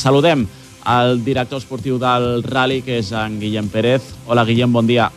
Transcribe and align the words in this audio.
saludem 0.00 0.46
el 0.88 1.20
director 1.24 1.60
esportiu 1.60 1.98
del 2.00 2.42
Rally, 2.42 2.80
que 2.80 3.00
és 3.02 3.12
en 3.12 3.36
Guillem 3.40 3.68
Pérez. 3.68 4.06
Hola, 4.26 4.46
Guillem, 4.48 4.72
bon 4.72 4.88
dia. 4.88 5.10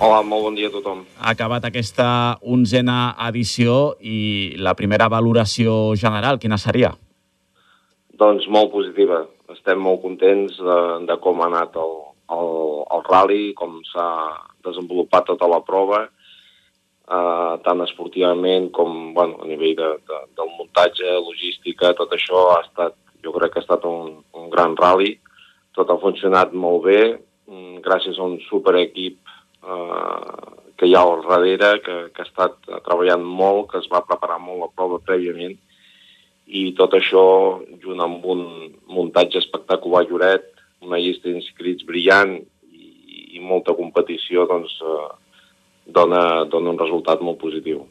Hola, 0.00 0.22
molt 0.24 0.46
bon 0.46 0.54
dia 0.56 0.70
a 0.70 0.72
tothom. 0.72 1.02
Ha 1.20 1.34
acabat 1.34 1.66
aquesta 1.68 2.38
onzena 2.40 3.14
edició 3.28 3.98
i 4.00 4.56
la 4.56 4.72
primera 4.78 5.10
valoració 5.12 5.92
general, 6.00 6.40
quina 6.40 6.56
seria? 6.56 6.94
Doncs 8.16 8.48
molt 8.48 8.72
positiva. 8.72 9.26
Estem 9.52 9.82
molt 9.84 10.00
contents 10.00 10.56
de, 10.56 10.78
de 11.04 11.18
com 11.20 11.42
ha 11.42 11.50
anat 11.50 11.76
el, 11.76 11.92
el, 12.32 12.50
el 12.96 13.04
rally, 13.10 13.42
com 13.58 13.82
s'ha 13.90 14.08
desenvolupat 14.64 15.28
tota 15.34 15.48
la 15.50 15.60
prova, 15.66 16.06
eh, 17.10 17.54
tant 17.66 17.84
esportivament 17.84 18.70
com 18.76 19.12
bueno, 19.16 19.40
a 19.42 19.48
nivell 19.50 19.76
de, 19.76 19.90
de, 20.08 20.20
del 20.38 20.52
muntatge, 20.56 21.16
logística, 21.26 21.92
tot 21.98 22.16
això 22.16 22.46
ha 22.54 22.60
estat, 22.64 22.96
jo 23.24 23.32
crec 23.36 23.54
que 23.54 23.60
ha 23.60 23.66
estat 23.66 23.84
un, 23.88 24.20
un 24.36 24.50
gran 24.52 24.76
rally. 24.78 25.14
Tot 25.76 25.90
ha 25.90 26.00
funcionat 26.02 26.52
molt 26.52 26.84
bé, 26.86 27.00
mm, 27.50 27.80
gràcies 27.84 28.18
a 28.18 28.26
un 28.26 28.38
superequip 28.48 29.18
eh, 29.62 30.60
que 30.76 30.88
hi 30.88 30.94
ha 30.96 31.02
al 31.04 31.24
darrere, 31.26 31.74
que, 31.84 31.96
que 32.14 32.24
ha 32.24 32.28
estat 32.28 32.56
treballant 32.86 33.24
molt, 33.24 33.68
que 33.70 33.82
es 33.82 33.88
va 33.92 34.04
preparar 34.06 34.40
molt 34.42 34.64
la 34.64 34.70
prova 34.74 35.00
prèviament, 35.04 35.58
i 36.50 36.70
tot 36.78 36.96
això, 36.98 37.24
junt 37.82 38.00
amb 38.02 38.24
un 38.26 38.40
muntatge 38.90 39.38
espectacular 39.38 40.02
Lloret, 40.08 40.48
una 40.82 40.98
llista 40.98 41.28
d'inscrits 41.28 41.86
brillant 41.86 42.38
i, 42.40 42.88
i 43.36 43.42
molta 43.44 43.76
competició, 43.78 44.48
doncs, 44.50 44.74
eh, 44.82 45.08
dona, 45.94 46.22
dona 46.50 46.72
un 46.72 46.80
resultat 46.80 47.22
molt 47.22 47.38
positiu. 47.42 47.84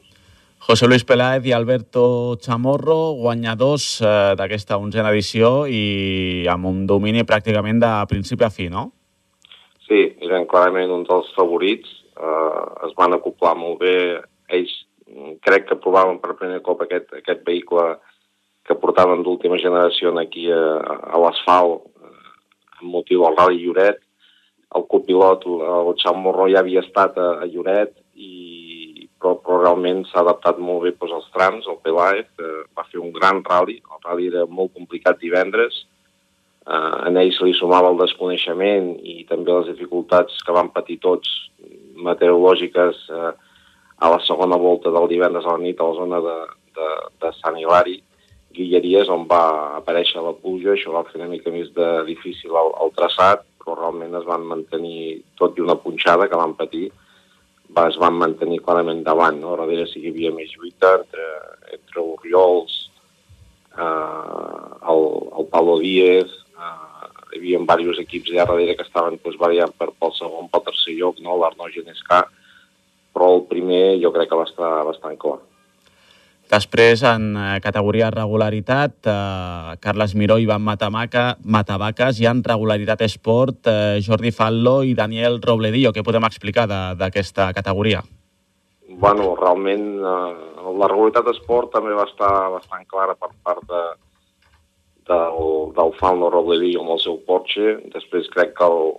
José 0.59 0.87
Luis 0.87 1.05
Peláez 1.07 1.45
i 1.47 1.53
Alberto 1.55 2.35
Chamorro, 2.43 3.15
guanyadors 3.15 4.01
eh, 4.03 4.09
d'aquesta 4.35 4.77
onzena 4.77 5.13
edició 5.13 5.63
i 5.65 6.45
amb 6.51 6.67
un 6.67 6.83
domini 6.85 7.23
pràcticament 7.23 7.79
de 7.79 7.91
principi 8.11 8.43
a 8.43 8.51
fi, 8.51 8.67
no? 8.69 8.89
Sí, 9.87 10.01
eren 10.27 10.45
clarament 10.51 10.91
uns 10.91 11.07
dels 11.07 11.31
favorits. 11.37 11.95
Eh, 12.11 12.59
es 12.89 12.93
van 12.99 13.15
acoplar 13.15 13.55
molt 13.57 13.79
bé. 13.85 13.95
Ells 14.51 14.75
crec 15.47 15.69
que 15.69 15.79
provaven 15.79 16.19
per 16.19 16.35
primer 16.37 16.59
cop 16.65 16.83
aquest, 16.83 17.07
aquest 17.21 17.41
vehicle 17.47 17.95
que 18.67 18.77
portaven 18.77 19.23
d'última 19.23 19.57
generació 19.57 20.11
aquí 20.19 20.51
a, 20.51 20.61
a 21.15 21.23
l'asfalt 21.23 21.87
eh, 21.87 22.13
amb 22.81 22.91
motiu 22.99 23.23
del 23.23 23.39
Rally 23.39 23.63
Lloret. 23.63 24.03
El 24.75 24.85
copilot, 24.91 25.47
el 25.47 25.95
Chamorro, 25.97 26.51
ja 26.51 26.59
havia 26.61 26.83
estat 26.83 27.15
a, 27.17 27.31
a 27.41 27.47
Lloret, 27.49 27.95
i, 28.13 28.58
però, 29.19 29.35
però 29.43 29.59
realment 29.61 30.05
s'ha 30.09 30.23
adaptat 30.23 30.59
molt 30.63 30.85
bé 30.85 30.93
doncs, 30.95 31.13
als 31.17 31.29
trams. 31.35 31.67
El 31.67 31.79
Pelaez 31.83 32.27
eh, 32.39 32.63
va 32.75 32.87
fer 32.87 33.01
un 33.03 33.13
gran 33.15 33.43
rally. 33.45 33.79
El 33.83 34.03
rally 34.05 34.29
era 34.31 34.45
molt 34.47 34.73
complicat 34.73 35.19
divendres. 35.21 35.83
Eh, 36.65 36.95
en 37.09 37.19
ells 37.21 37.39
li 37.43 37.53
sumava 37.57 37.91
el 37.91 38.01
desconeixement 38.01 38.93
i 39.03 39.23
també 39.29 39.55
les 39.55 39.71
dificultats 39.73 40.41
que 40.45 40.55
van 40.55 40.71
patir 40.75 40.99
tots 41.03 41.29
meteorològiques 41.99 43.07
eh, 43.11 43.31
a 43.99 44.09
la 44.13 44.19
segona 44.23 44.57
volta 44.57 44.91
del 44.95 45.09
divendres 45.11 45.45
a 45.45 45.57
la 45.57 45.63
nit 45.65 45.79
a 45.79 45.89
la 45.89 45.97
zona 45.97 46.21
de, 46.23 46.37
de, 46.77 46.93
de 47.19 47.33
Sant 47.41 47.57
Hilari 47.59 47.99
Guilleries 48.55 49.09
on 49.13 49.27
va 49.29 49.41
aparèixer 49.77 50.21
la 50.25 50.33
pluja, 50.33 50.73
això 50.73 50.93
va 50.95 51.05
fer 51.09 51.19
una 51.19 51.29
mica 51.29 51.51
més 51.53 51.69
de 51.75 51.87
difícil 52.07 52.55
el, 52.57 52.71
el 52.83 52.93
traçat, 52.97 53.45
però 53.61 53.75
realment 53.77 54.17
es 54.17 54.25
van 54.25 54.47
mantenir, 54.49 55.21
tot 55.37 55.57
i 55.57 55.65
una 55.65 55.77
punxada 55.83 56.27
que 56.31 56.39
van 56.39 56.55
patir, 56.57 56.89
va, 57.75 57.87
es 57.87 57.97
van 58.01 58.17
mantenir 58.17 58.61
clarament 58.65 59.03
davant, 59.05 59.39
no? 59.41 59.55
Darrere 59.59 59.87
sí 59.89 60.01
que 60.01 60.09
hi 60.09 60.13
havia 60.15 60.33
més 60.35 60.53
lluita 60.55 60.95
entre, 61.01 61.27
entre 61.77 62.03
Oriols, 62.03 62.77
eh, 63.77 64.89
el, 64.93 65.05
el 65.41 65.49
Pablo 65.53 65.77
Díez, 65.83 66.33
eh, 66.57 67.11
hi 67.33 67.41
havia 67.41 67.61
diversos 67.61 68.01
equips 68.05 68.33
allà 68.33 68.47
darrere 68.49 68.75
que 68.77 68.87
estaven 68.87 69.19
pues, 69.23 69.37
variant 69.41 69.73
per, 69.77 69.91
pel 69.99 70.15
segon, 70.17 70.49
pel 70.51 70.65
tercer 70.69 70.97
lloc, 70.97 71.21
no? 71.25 71.37
l'Arnau 71.37 71.71
Genescà, 71.73 72.23
però 73.13 73.33
el 73.35 73.45
primer 73.51 73.99
jo 74.01 74.13
crec 74.15 74.31
que 74.31 74.41
va 74.41 74.49
estar 74.49 74.73
bastant 74.87 75.17
clar. 75.21 75.39
Després, 76.49 77.03
en 77.05 77.35
eh, 77.37 77.59
categoria 77.61 78.07
regularitat, 78.09 78.95
eh, 79.05 79.75
Carles 79.83 80.15
Miró 80.17 80.39
i 80.39 80.47
Ivan 80.47 80.63
Matamaca, 80.65 81.35
Matavaques, 81.45 82.17
i 82.23 82.25
en 82.25 82.41
regularitat 82.41 83.03
esport, 83.05 83.67
eh, 83.69 83.99
Jordi 84.01 84.31
Fallo 84.33 84.79
i 84.81 84.95
Daniel 84.97 85.37
Robledillo. 85.43 85.91
Què 85.93 86.01
podem 86.05 86.25
explicar 86.25 86.65
d'aquesta 86.97 87.51
categoria? 87.53 88.01
Bueno, 88.89 89.35
realment 89.37 89.85
eh, 90.01 90.31
la 90.81 90.89
regularitat 90.89 91.29
esport 91.35 91.69
també 91.75 91.93
va 91.93 92.07
estar 92.09 92.31
bastant 92.55 92.87
clara 92.89 93.13
per 93.13 93.29
part 93.45 93.61
de, 93.69 93.83
del, 95.11 95.69
del 95.77 95.93
Fallo 95.99 96.31
Robledillo 96.33 96.81
amb 96.81 96.95
el 96.95 97.03
seu 97.03 97.19
Porsche. 97.27 97.75
Després 97.93 98.31
crec 98.33 98.55
que 98.57 98.65
el, 98.65 98.95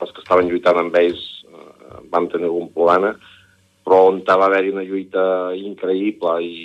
els 0.00 0.16
que 0.16 0.24
estaven 0.24 0.48
lluitant 0.48 0.80
amb 0.80 0.96
ells 1.02 1.20
eh, 1.44 2.00
van 2.08 2.30
tenir 2.32 2.48
algun 2.48 2.72
problema, 2.72 3.12
però 3.84 4.06
on 4.08 4.24
va 4.24 4.40
haver-hi 4.48 4.72
una 4.72 4.86
lluita 4.88 5.26
increïble 5.60 6.38
i, 6.48 6.56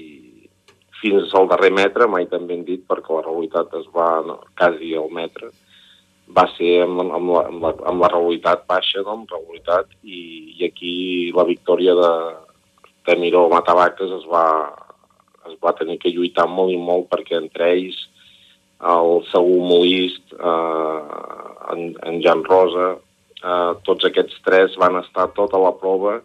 fins 0.99 1.33
al 1.35 1.47
darrer 1.47 1.71
metre, 1.71 2.07
mai 2.11 2.27
tan 2.31 2.45
ben 2.49 2.65
dit, 2.67 2.83
perquè 2.87 3.15
la 3.15 3.25
realitat 3.25 3.73
es 3.79 3.87
va 3.95 4.09
no, 4.25 4.39
quasi 4.59 4.93
al 4.99 5.09
metre, 5.15 5.51
va 6.35 6.45
ser 6.57 6.83
amb, 6.83 7.01
amb, 7.01 7.31
la, 7.33 7.45
amb, 7.49 7.63
la, 7.63 7.73
amb 7.91 8.03
la 8.03 8.11
realitat 8.13 8.67
baixa, 8.69 9.01
no? 9.05 9.17
amb 9.17 9.33
realitat, 9.33 9.89
i, 10.03 10.19
i 10.59 10.67
aquí 10.67 10.93
la 11.35 11.47
victòria 11.47 11.95
de, 11.97 12.13
de 13.07 13.17
Miró 13.21 13.47
Matavaques 13.49 14.13
es 14.19 14.27
va, 14.29 14.45
es 15.49 15.57
va 15.63 15.75
tenir 15.79 15.97
que 16.01 16.13
lluitar 16.13 16.47
molt 16.51 16.75
i 16.75 16.77
molt 16.77 17.09
perquè 17.09 17.39
entre 17.39 17.71
ells 17.73 17.99
el 18.79 19.19
Segur 19.31 19.59
Molist, 19.67 20.35
eh, 20.35 20.99
en, 21.73 21.93
en 22.07 22.21
Jan 22.23 22.45
Rosa, 22.47 22.93
eh, 23.43 23.71
tots 23.88 24.07
aquests 24.07 24.39
tres 24.45 24.77
van 24.79 24.99
estar 25.01 25.31
tota 25.35 25.59
la 25.59 25.73
prova 25.81 26.19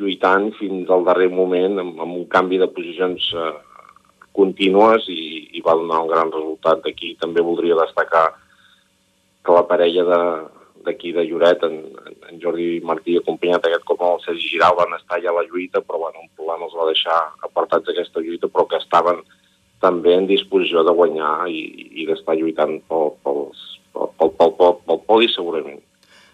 lluitant 0.00 0.48
fins 0.58 0.90
al 0.90 1.04
darrer 1.04 1.28
moment 1.30 1.78
amb, 1.82 1.98
amb 2.00 2.16
un 2.16 2.26
canvi 2.32 2.58
de 2.58 2.70
posicions 2.72 3.26
eh, 3.36 3.52
contínues 4.40 5.06
i, 5.12 5.22
i 5.56 5.64
va 5.66 5.76
donar 5.78 6.02
un 6.04 6.10
gran 6.10 6.32
resultat. 6.32 6.82
D'aquí 6.86 7.14
també 7.20 7.44
voldria 7.44 7.78
destacar 7.78 8.30
que 9.44 9.56
la 9.56 9.66
parella 9.68 10.08
de 10.12 10.22
d'aquí 10.84 11.12
de 11.12 11.24
Lloret, 11.28 11.62
en, 11.62 11.74
en 12.30 12.40
Jordi 12.40 12.80
Martí, 12.80 13.16
acompanyat 13.18 13.66
aquest 13.68 13.84
cop 13.88 14.00
amb 14.00 14.16
el 14.16 14.22
Sergi 14.24 14.54
Giral, 14.54 14.78
van 14.78 14.94
estar 14.96 15.18
ja 15.20 15.28
a 15.32 15.36
la 15.36 15.44
lluita, 15.44 15.82
però 15.84 16.06
bueno, 16.06 16.22
un 16.24 16.30
problema 16.36 16.64
els 16.64 16.76
va 16.78 16.88
deixar 16.88 17.18
apartats 17.44 17.84
d'aquesta 17.88 18.22
lluita, 18.24 18.48
però 18.48 18.64
que 18.70 18.80
estaven 18.80 19.20
també 19.84 20.14
en 20.16 20.28
disposició 20.28 20.84
de 20.84 20.94
guanyar 20.96 21.34
i, 21.52 21.60
i 22.00 22.06
d'estar 22.08 22.36
lluitant 22.38 22.78
pel, 22.88 23.12
pel, 23.24 23.42
pel, 23.92 24.10
pel, 24.16 24.34
pel, 24.40 24.56
pel, 24.56 24.74
pel 24.88 25.02
podi 25.08 25.28
segurament. 25.32 25.80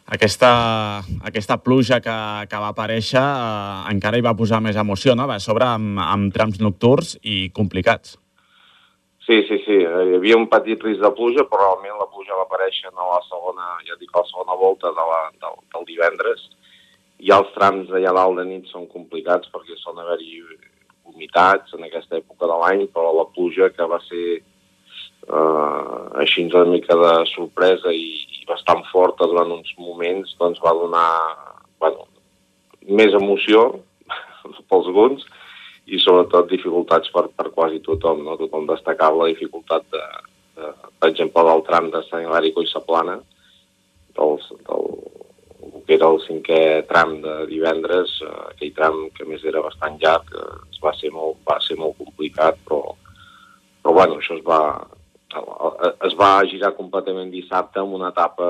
Aquesta, 0.06 1.02
aquesta 1.26 1.56
pluja 1.58 1.98
que, 1.98 2.14
que 2.46 2.58
va 2.62 2.68
aparèixer 2.70 3.22
eh, 3.22 3.90
encara 3.90 4.20
hi 4.20 4.22
va 4.22 4.36
posar 4.38 4.60
més 4.62 4.76
emoció, 4.78 5.16
no? 5.18 5.26
Va 5.26 5.40
sobre 5.42 5.66
amb, 5.66 5.98
amb 5.98 6.30
trams 6.34 6.60
nocturns 6.62 7.16
i 7.26 7.48
complicats. 7.56 8.14
Sí, 9.26 9.40
sí, 9.48 9.58
sí. 9.64 9.80
Hi 9.82 10.14
havia 10.14 10.38
un 10.38 10.46
petit 10.46 10.84
risc 10.86 11.02
de 11.02 11.10
pluja, 11.10 11.42
però 11.50 11.64
realment 11.64 11.98
la 11.98 12.06
pluja 12.12 12.38
va 12.38 12.44
aparèixer 12.46 12.92
a 12.92 13.08
la 13.08 13.18
segona, 13.26 13.72
ja 13.88 13.98
dic, 13.98 14.12
a 14.14 14.22
la 14.22 14.30
segona 14.30 14.54
volta 14.60 14.94
de 14.94 15.08
la, 15.10 15.18
del, 15.42 15.58
del 15.74 15.90
divendres. 15.90 16.46
I 17.26 17.34
els 17.34 17.50
trams 17.56 17.90
allà 17.90 18.14
dalt 18.14 18.38
de 18.38 18.46
nit 18.46 18.70
són 18.70 18.86
complicats 18.92 19.50
perquè 19.50 19.74
són 19.80 19.98
haver-hi 19.98 20.38
humitats 21.10 21.74
en 21.74 21.82
aquesta 21.88 22.20
època 22.20 22.46
de 22.46 22.60
l'any, 22.62 22.86
però 22.94 23.10
la 23.16 23.26
pluja 23.34 23.72
que 23.74 23.90
va 23.90 23.98
ser 24.06 24.38
eh, 24.38 26.00
així 26.22 26.46
una 26.46 26.62
mica 26.70 26.94
de 27.02 27.14
sorpresa 27.34 27.90
i 27.90 28.35
bastant 28.46 28.84
forta 28.92 29.28
durant 29.28 29.52
uns 29.58 29.72
moments, 29.78 30.34
doncs 30.40 30.62
va 30.64 30.74
donar 30.76 31.08
bueno, 31.82 32.06
més 32.86 33.14
emoció 33.18 33.66
pels 34.70 34.92
guns 34.94 35.26
i 35.86 36.00
sobretot 36.02 36.48
dificultats 36.50 37.12
per, 37.14 37.28
per 37.34 37.50
quasi 37.54 37.82
tothom. 37.84 38.24
No? 38.26 38.38
Tothom 38.40 38.66
destacava 38.70 39.22
la 39.22 39.30
dificultat, 39.32 39.86
de, 39.92 40.04
de, 40.58 40.72
per 40.98 41.10
exemple, 41.12 41.44
del 41.46 41.64
tram 41.68 41.90
de 41.94 42.02
Sant 42.08 42.26
Hilari 42.26 42.50
i 42.50 42.84
Plana, 42.86 43.20
del, 44.16 44.40
del, 44.66 44.86
que 45.86 45.94
era 45.94 46.10
el 46.10 46.18
cinquè 46.24 46.60
tram 46.90 47.20
de 47.22 47.36
divendres, 47.50 48.18
eh, 48.26 48.34
aquell 48.50 48.74
tram 48.74 48.98
que 49.14 49.26
més 49.28 49.44
era 49.44 49.62
bastant 49.62 49.98
llarg, 50.02 50.32
eh, 50.34 50.78
va, 50.82 50.92
ser 50.98 51.12
molt, 51.14 51.38
va 51.46 51.58
ser 51.62 51.78
molt 51.78 51.96
complicat, 51.98 52.58
però, 52.66 52.82
però 53.82 53.94
bueno, 54.00 54.18
això 54.18 54.34
es 54.38 54.44
va, 54.46 54.60
es 56.06 56.14
va 56.18 56.44
girar 56.46 56.76
completament 56.76 57.32
dissabte 57.32 57.80
amb 57.82 57.96
una 57.98 58.12
etapa 58.14 58.46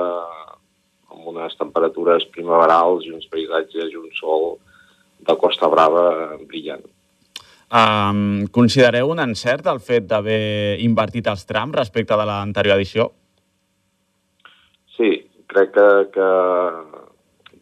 amb 1.11 1.29
unes 1.33 1.55
temperatures 1.57 2.27
primaverals 2.33 3.07
i 3.07 3.13
uns 3.15 3.27
paisatges 3.31 3.91
i 3.91 3.97
un 3.97 4.11
sol 4.19 4.57
de 5.27 5.35
Costa 5.41 5.69
Brava 5.71 6.37
brillant. 6.45 6.83
Um, 7.67 8.45
considereu 8.55 9.09
un 9.11 9.19
encert 9.19 9.65
el 9.67 9.81
fet 9.83 10.05
d'haver 10.07 10.79
invertit 10.83 11.27
els 11.27 11.43
trams 11.47 11.75
respecte 11.75 12.15
de 12.15 12.27
l'anterior 12.27 12.77
edició? 12.77 13.09
Sí, 14.95 15.09
crec 15.51 15.73
que, 15.75 15.87
que, 16.13 16.29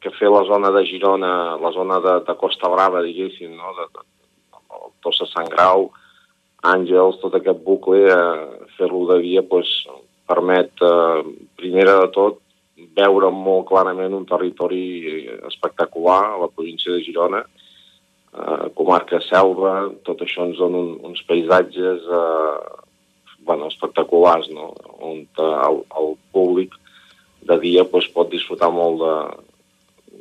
que 0.04 0.14
fer 0.20 0.30
la 0.30 0.44
zona 0.46 0.70
de 0.76 0.84
Girona, 0.86 1.32
la 1.62 1.72
zona 1.74 1.98
de, 2.04 2.20
de 2.28 2.36
Costa 2.38 2.70
Brava, 2.70 3.02
diguéssim, 3.06 3.56
no? 3.58 3.74
de, 3.80 3.88
de, 3.96 4.06
de 4.54 4.92
Tossa 5.06 5.26
Sant 5.32 5.50
Grau, 5.50 5.90
Àngels, 6.66 7.20
tot 7.22 7.36
aquest 7.38 7.62
bucle, 7.66 8.02
eh, 8.10 8.66
fer-lo 8.78 9.06
de 9.12 9.20
via, 9.22 9.44
pues, 9.44 9.70
permet, 10.28 10.72
eh, 10.82 11.22
primera 11.56 12.00
de 12.02 12.10
tot, 12.16 12.40
veure 12.96 13.30
molt 13.32 13.68
clarament 13.70 14.14
un 14.14 14.26
territori 14.26 15.28
espectacular 15.48 16.24
a 16.34 16.40
la 16.44 16.48
província 16.48 16.92
de 16.92 17.04
Girona, 17.04 17.44
eh, 17.44 18.70
comarca 18.76 19.22
selva, 19.22 19.92
tot 20.04 20.22
això 20.22 20.46
ens 20.48 20.58
dona 20.58 20.78
un, 20.78 21.00
uns 21.04 21.22
paisatges 21.28 22.04
eh, 22.04 22.58
bueno, 23.46 23.68
espectaculars, 23.68 24.50
no? 24.50 24.74
on 25.00 25.24
eh, 25.24 25.56
el, 25.70 25.84
el 26.02 26.16
públic 26.32 26.74
de 27.46 27.60
dia 27.62 27.86
pues, 27.86 28.08
pot 28.12 28.32
disfrutar 28.32 28.72
molt 28.74 29.00
de, 29.04 29.16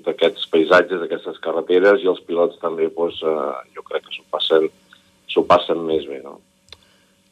d'aquests 0.06 0.46
paisatges, 0.52 1.00
d'aquestes 1.00 1.40
carreteres, 1.44 2.02
i 2.02 2.10
els 2.10 2.22
pilots 2.28 2.60
també 2.62 2.90
pues, 2.92 3.20
eh, 3.24 3.52
jo 3.74 3.86
crec 3.88 4.06
que 4.06 4.14
s'ho 4.14 4.26
passen, 4.30 4.68
passen 5.42 5.82
més 5.86 6.06
bé. 6.06 6.20
No? 6.22 6.38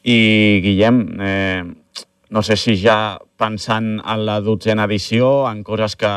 I, 0.03 0.61
Guillem, 0.65 0.99
eh, 1.23 1.63
no 2.33 2.43
sé 2.43 2.57
si 2.57 2.75
ja 2.81 3.21
pensant 3.39 3.99
en 4.01 4.25
la 4.27 4.41
dotzena 4.43 4.87
edició, 4.89 5.45
en 5.51 5.63
coses 5.63 5.95
que, 6.01 6.11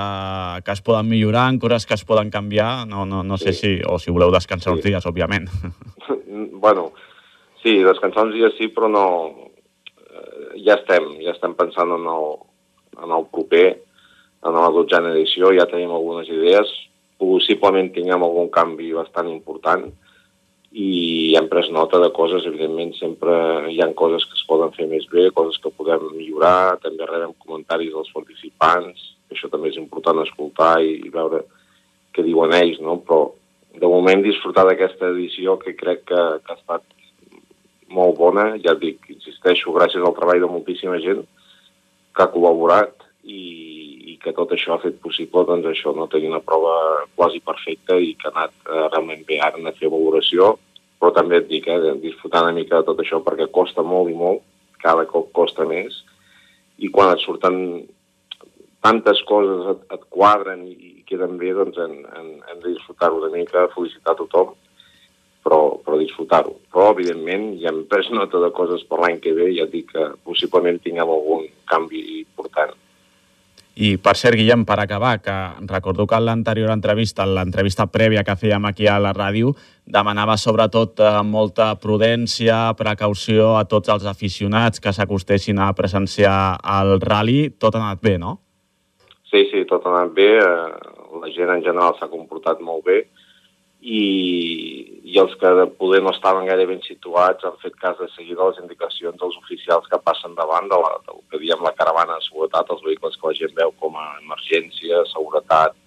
que 0.65 0.73
es 0.73 0.81
poden 0.81 1.09
millorar, 1.11 1.49
en 1.51 1.59
coses 1.59 1.85
que 1.85 1.93
es 1.93 2.05
poden 2.07 2.31
canviar, 2.33 2.87
no, 2.87 3.05
no, 3.05 3.21
no 3.23 3.37
sé 3.37 3.53
sí. 3.53 3.59
si, 3.59 3.73
o 3.85 3.99
si 3.99 4.13
voleu 4.15 4.31
descansar 4.33 4.73
sí. 4.73 4.77
uns 4.77 4.85
dies, 4.87 5.05
òbviament. 5.05 5.49
bueno, 6.63 6.93
sí, 7.61 7.77
descansar 7.83 8.29
uns 8.29 8.37
dies 8.37 8.57
sí, 8.57 8.71
però 8.73 8.89
no... 8.89 9.05
Eh, 10.05 10.63
ja 10.65 10.79
estem, 10.79 11.11
ja 11.21 11.35
estem 11.35 11.53
pensant 11.59 11.91
en 11.93 12.07
el, 12.09 12.31
en 12.95 13.11
el 13.19 13.27
proper, 13.29 13.67
en 14.45 14.55
la 14.55 14.71
dotzena 14.71 15.11
edició, 15.13 15.51
ja 15.57 15.67
tenim 15.69 15.91
algunes 15.91 16.29
idees, 16.31 16.71
possiblement 17.19 17.91
tinguem 17.95 18.23
algun 18.23 18.49
canvi 18.53 18.91
bastant 18.95 19.29
important, 19.31 19.91
i 20.75 21.31
hem 21.39 21.45
pres 21.47 21.69
nota 21.71 22.01
de 22.03 22.09
coses, 22.11 22.43
evidentment 22.49 22.91
sempre 22.97 23.31
hi 23.71 23.77
han 23.79 23.93
coses 23.95 24.25
que 24.27 24.35
es 24.35 24.43
poden 24.47 24.73
fer 24.75 24.89
més 24.91 25.05
bé, 25.07 25.29
coses 25.31 25.55
que 25.63 25.71
podem 25.71 26.03
millorar, 26.17 26.81
també 26.83 27.07
rebem 27.07 27.31
comentaris 27.39 27.93
dels 27.93 28.11
participants, 28.11 29.05
això 29.31 29.47
també 29.51 29.71
és 29.71 29.79
important 29.79 30.19
escoltar 30.25 30.81
i, 30.83 30.97
i 31.07 31.13
veure 31.13 31.45
què 32.11 32.25
diuen 32.27 32.51
ells, 32.57 32.81
no? 32.83 32.97
però 33.07 33.29
de 33.75 33.87
moment 33.87 34.23
disfrutar 34.23 34.65
d'aquesta 34.67 35.13
edició 35.13 35.55
que 35.63 35.77
crec 35.79 36.03
que, 36.11 36.21
que 36.43 36.51
ha 36.51 36.59
estat 36.59 36.83
molt 37.95 38.19
bona, 38.19 38.49
ja 38.59 38.75
dic, 38.75 39.07
insisteixo, 39.15 39.71
gràcies 39.75 40.03
al 40.03 40.15
treball 40.19 40.43
de 40.43 40.51
moltíssima 40.51 40.99
gent 40.99 41.23
que 42.15 42.23
ha 42.23 42.31
col·laborat 42.35 43.07
i, 43.23 44.11
i 44.11 44.19
que 44.19 44.35
tot 44.35 44.51
això 44.51 44.75
ha 44.75 44.83
fet 44.83 44.99
possible 44.99 45.47
doncs 45.47 45.71
això, 45.71 45.95
no? 45.95 46.11
tenir 46.11 46.33
una 46.33 46.43
prova 46.43 46.75
quasi 47.15 47.39
perfecta 47.39 47.95
i 47.95 48.11
que 48.19 48.27
ha 48.27 48.35
anat 48.35 48.55
eh, 48.67 48.87
realment 48.91 49.23
bé 49.27 49.39
ara 49.39 49.63
a 49.63 49.75
fer 49.79 49.87
valoració 49.87 50.57
però 51.05 51.13
també 51.13 51.37
et 51.37 51.45
dic, 51.45 51.67
eh, 51.69 51.93
disfrutar 52.01 52.41
una 52.41 52.55
mica 52.57 52.79
de 52.79 52.85
tot 52.87 52.97
això 53.03 53.19
perquè 53.21 53.45
costa 53.53 53.83
molt 53.85 54.09
i 54.09 54.15
molt, 54.17 54.41
cada 54.81 55.03
cop 55.05 55.27
costa 55.37 55.65
més, 55.69 55.99
i 56.81 56.89
quan 56.89 57.11
et 57.13 57.21
surten 57.21 57.59
tantes 58.81 59.21
coses 59.29 59.67
et, 59.75 59.83
et 59.93 60.07
quadren 60.09 60.63
i, 60.65 60.73
i 60.73 61.03
queden 61.05 61.37
bé, 61.37 61.51
doncs 61.53 61.77
hem, 61.77 61.93
hem, 62.17 62.31
hem 62.49 62.63
de 62.63 62.73
disfrutar-ho 62.73 63.21
una 63.21 63.29
mica, 63.35 63.67
felicitar 63.75 64.15
a 64.15 64.19
tothom, 64.23 64.55
però, 65.45 65.59
però 65.85 66.01
disfrutar-ho. 66.01 66.55
Però, 66.73 66.89
evidentment, 66.95 67.51
ja 67.61 67.69
hem 67.69 67.83
pres 67.91 68.09
nota 68.09 68.41
de 68.41 68.49
coses 68.57 68.81
per 68.89 69.03
l'any 69.03 69.21
que 69.21 69.35
ve, 69.37 69.51
ja 69.53 69.69
et 69.69 69.75
dic 69.77 69.93
que 69.93 70.07
possiblement 70.25 70.81
tinguem 70.81 71.13
algun 71.13 71.45
canvi 71.69 72.01
important. 72.23 72.73
I, 73.75 73.97
per 73.99 74.13
cert, 74.15 74.37
Guillem, 74.39 74.63
per 74.63 74.77
acabar, 74.79 75.17
que 75.19 75.33
recordo 75.67 76.05
que 76.07 76.15
en 76.15 76.25
l'anterior 76.29 76.71
entrevista, 76.71 77.25
en 77.27 77.33
l'entrevista 77.35 77.89
prèvia 77.91 78.23
que 78.23 78.37
fèiem 78.39 78.63
aquí 78.69 78.87
a 78.87 78.95
la 79.03 79.11
ràdio, 79.11 79.51
demanava 79.83 80.37
sobretot 80.39 81.03
eh, 81.03 81.11
molta 81.27 81.73
prudència, 81.83 82.71
precaució 82.79 83.57
a 83.59 83.65
tots 83.67 83.91
els 83.91 84.07
aficionats 84.07 84.79
que 84.79 84.95
s'acostessin 84.95 85.59
a 85.59 85.73
presenciar 85.75 86.37
el 86.77 87.01
rally. 87.03 87.49
Tot 87.59 87.75
ha 87.75 87.83
anat 87.83 87.99
bé, 87.99 88.15
no? 88.17 88.37
Sí, 89.27 89.43
sí, 89.51 89.65
tot 89.67 89.83
ha 89.83 89.91
anat 89.91 90.15
bé. 90.15 90.31
Eh, 90.39 90.95
la 91.19 91.35
gent 91.35 91.51
en 91.51 91.67
general 91.67 91.99
s'ha 91.99 92.11
comportat 92.11 92.63
molt 92.63 92.87
bé 92.87 93.03
i, 93.85 95.01
i 95.05 95.17
els 95.21 95.35
que 95.37 95.49
de 95.59 95.65
poder 95.77 96.01
no 96.01 96.09
estaven 96.15 96.47
gaire 96.49 96.65
ben 96.65 96.81
situats 96.81 97.45
han 97.45 97.57
fet 97.61 97.75
cas 97.77 97.99
de 97.99 98.07
seguida 98.15 98.47
les 98.49 98.57
indicacions 98.63 99.19
dels 99.21 99.37
oficials 99.43 99.85
que 99.91 100.01
passen 100.01 100.33
davant 100.37 100.65
de 100.71 100.79
la, 100.81 100.95
del 101.05 101.21
que 101.29 101.41
diem 101.43 101.61
la 101.61 101.75
caravana 101.77 102.17
de 102.17 102.25
seguretat, 102.25 102.71
els 102.73 102.81
vehicles 102.87 103.17
que 103.19 103.29
la 103.29 103.37
gent 103.37 103.53
veu 103.59 103.73
com 103.83 103.99
a 104.01 104.07
emergència, 104.23 105.03
seguretat, 105.11 105.77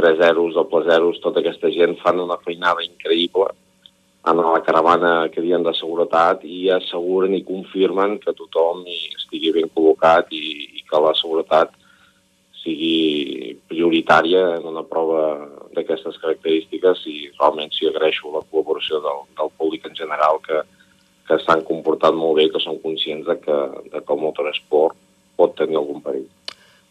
3 0.00 0.18
zeros, 0.22 0.56
doble 0.56 0.82
zeros, 0.88 1.20
tota 1.24 1.42
aquesta 1.42 1.68
gent 1.72 1.96
fan 2.00 2.24
una 2.24 2.40
feinada 2.44 2.84
increïble 2.84 3.52
en 4.26 4.40
la 4.42 4.62
caravana 4.64 5.28
que 5.32 5.44
diem 5.44 5.62
de 5.62 5.72
seguretat 5.76 6.40
i 6.44 6.70
asseguren 6.74 7.36
i 7.36 7.44
confirmen 7.46 8.16
que 8.24 8.34
tothom 8.34 8.82
estigui 8.88 9.52
ben 9.54 9.68
col·locat 9.76 10.32
i, 10.34 10.80
i 10.80 10.82
que 10.88 11.02
la 11.04 11.12
seguretat 11.20 11.76
sigui 12.64 13.54
prioritària 13.68 14.42
en 14.56 14.66
una 14.72 14.82
prova 14.88 15.22
d'aquestes 15.76 16.18
característiques 16.22 17.04
i 17.12 17.18
realment 17.36 17.72
sí 17.76 17.88
agraeixo 17.90 18.32
la 18.32 18.44
col·laboració 18.48 19.02
del, 19.04 19.26
del 19.38 19.52
públic 19.60 19.86
en 19.88 19.98
general 19.98 20.40
que, 20.46 20.62
que 21.28 21.38
s'han 21.44 21.64
comportat 21.68 22.16
molt 22.16 22.40
bé, 22.40 22.48
que 22.52 22.62
són 22.62 22.80
conscients 22.84 23.26
de 23.28 23.36
que, 23.42 23.58
de 23.92 24.00
que 24.00 24.16
el 24.16 24.24
motoresport 24.24 24.96
pot 25.36 25.54
tenir 25.58 25.78
algun 25.80 26.02
perill. 26.02 26.26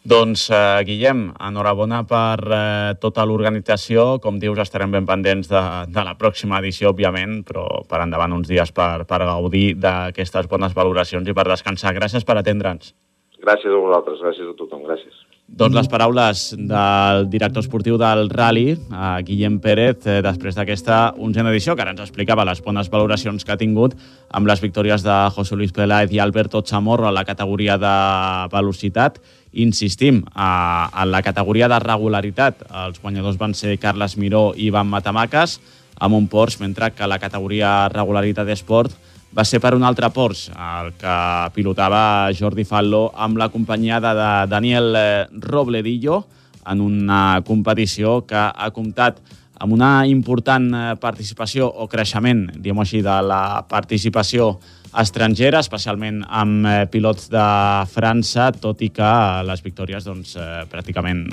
Doncs, 0.06 0.44
eh, 0.54 0.84
Guillem, 0.86 1.32
enhorabona 1.48 2.04
per 2.06 2.38
eh, 2.54 2.94
tota 3.02 3.24
l'organització. 3.26 4.20
Com 4.22 4.38
dius, 4.38 4.60
estarem 4.62 4.92
ben 4.94 5.08
pendents 5.08 5.50
de, 5.50 5.62
de 5.90 6.04
la 6.06 6.14
pròxima 6.20 6.60
edició, 6.62 6.92
òbviament, 6.92 7.40
però 7.48 7.64
per 7.90 8.04
endavant 8.04 8.36
uns 8.36 8.46
dies 8.46 8.70
per, 8.76 9.02
per 9.10 9.24
gaudir 9.26 9.72
d'aquestes 9.82 10.46
bones 10.52 10.78
valoracions 10.78 11.26
i 11.26 11.34
per 11.34 11.48
descansar. 11.50 11.96
Gràcies 11.98 12.28
per 12.28 12.38
atendre'ns. 12.38 12.94
Gràcies 13.42 13.72
a 13.72 13.82
vosaltres, 13.82 14.22
gràcies 14.22 14.52
a 14.52 14.54
tothom, 14.60 14.86
gràcies. 14.86 15.24
Doncs 15.46 15.76
les 15.78 15.86
paraules 15.86 16.40
del 16.58 17.28
director 17.30 17.62
esportiu 17.62 17.94
del 17.96 18.26
Rally, 18.32 18.72
eh, 18.72 19.22
Guillem 19.22 19.60
Pérez, 19.62 20.02
eh, 20.04 20.20
després 20.20 20.56
d'aquesta 20.58 21.14
onzena 21.22 21.52
edició, 21.52 21.76
que 21.76 21.82
ara 21.82 21.92
ens 21.92 22.02
explicava 22.02 22.44
les 22.44 22.60
bones 22.60 22.90
valoracions 22.90 23.44
que 23.44 23.52
ha 23.52 23.56
tingut 23.56 23.94
amb 24.30 24.48
les 24.48 24.60
victòries 24.60 25.04
de 25.04 25.30
José 25.30 25.54
Luis 25.54 25.72
Peláez 25.72 26.10
i 26.12 26.18
Alberto 26.18 26.62
Chamorro 26.62 27.06
a 27.06 27.12
la 27.12 27.24
categoria 27.24 27.78
de 27.78 28.48
velocitat. 28.50 29.20
Insistim, 29.52 30.24
eh, 30.26 30.86
en 31.02 31.10
la 31.12 31.22
categoria 31.22 31.68
de 31.68 31.78
regularitat, 31.78 32.66
els 32.84 33.00
guanyadors 33.00 33.38
van 33.38 33.54
ser 33.54 33.78
Carles 33.78 34.16
Miró 34.16 34.52
i 34.56 34.66
Ivan 34.66 34.88
Matamaques, 34.88 35.60
amb 36.00 36.14
un 36.14 36.26
Porsche, 36.26 36.60
mentre 36.60 36.90
que 36.90 37.06
la 37.06 37.20
categoria 37.20 37.88
regularitat 37.88 38.46
d'esport 38.46 38.92
va 39.36 39.44
ser 39.44 39.60
per 39.60 39.74
un 39.76 39.84
altre 39.84 40.08
Porsche, 40.14 40.54
el 40.56 40.94
que 40.96 41.16
pilotava 41.52 42.32
Jordi 42.36 42.64
Fallo 42.64 43.10
amb 43.12 43.36
la 43.36 43.50
companyia 43.52 43.98
de 44.00 44.12
Daniel 44.48 44.96
eh, 44.96 45.26
Robledillo 45.44 46.22
en 46.66 46.80
una 46.80 47.42
competició 47.44 48.22
que 48.26 48.38
ha 48.38 48.70
comptat 48.72 49.20
amb 49.60 49.76
una 49.76 50.06
important 50.08 50.70
eh, 50.72 50.86
participació 51.00 51.68
o 51.68 51.84
creixement, 51.88 52.46
diguem 52.56 52.80
així, 52.80 53.02
de 53.04 53.20
la 53.28 53.60
participació 53.68 54.54
estrangera, 54.96 55.60
especialment 55.60 56.22
amb 56.24 56.64
eh, 56.64 56.76
pilots 56.88 57.28
de 57.28 57.46
França, 57.92 58.50
tot 58.56 58.80
i 58.80 58.88
que 58.88 59.14
les 59.44 59.64
victòries, 59.64 60.08
doncs, 60.08 60.36
pràcticament, 60.72 61.26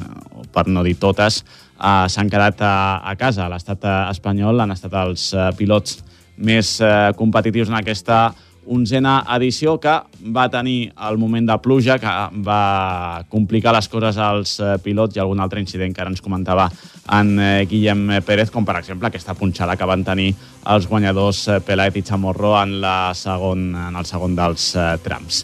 per 0.51 0.67
no 0.67 0.83
dir 0.83 1.00
totes, 1.00 1.45
s'han 1.79 2.29
quedat 2.31 2.60
a, 2.63 3.15
casa. 3.19 3.48
L'estat 3.51 3.83
espanyol 4.12 4.60
han 4.63 4.75
estat 4.75 4.93
els 5.00 5.31
pilots 5.57 6.01
més 6.37 6.79
eh, 6.81 7.11
competitius 7.17 7.69
en 7.69 7.77
aquesta 7.79 8.33
onzena 8.65 9.25
edició 9.35 9.75
que 9.81 9.93
va 10.31 10.45
tenir 10.49 10.93
el 11.09 11.17
moment 11.19 11.47
de 11.49 11.57
pluja 11.59 11.97
que 11.99 12.13
va 12.45 13.23
complicar 13.29 13.73
les 13.75 13.89
coses 13.91 14.17
als 14.17 14.55
eh, 14.59 14.77
pilots 14.83 15.17
i 15.17 15.23
algun 15.23 15.41
altre 15.43 15.59
incident 15.59 15.93
que 15.93 16.01
ara 16.01 16.13
ens 16.13 16.23
comentava 16.23 16.69
en 17.11 17.33
eh, 17.39 17.65
Guillem 17.69 18.21
Pérez, 18.25 18.51
com 18.51 18.65
per 18.65 18.77
exemple 18.79 19.09
aquesta 19.09 19.35
punxada 19.35 19.75
que 19.75 19.89
van 19.89 20.05
tenir 20.07 20.31
els 20.71 20.87
guanyadors 20.87 21.47
eh, 21.47 21.59
Pelaet 21.65 21.99
i 21.99 22.05
Chamorro 22.07 22.55
en, 22.61 22.79
la 22.83 23.11
segon, 23.17 23.73
en 23.89 23.99
el 23.99 24.07
segon 24.07 24.39
dels 24.39 24.71
trams. 25.03 25.43